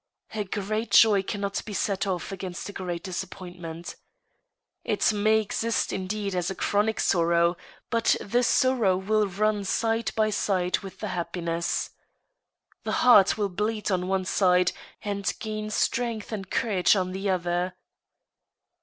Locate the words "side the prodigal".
10.31-10.81